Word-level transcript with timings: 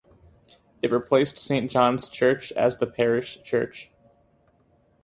It 0.81 0.91
replaced 0.91 1.37
Saint 1.37 1.69
John's 1.69 2.09
church 2.09 2.51
as 2.53 2.77
the 2.77 2.87
parish 2.87 3.39
church. 3.43 3.91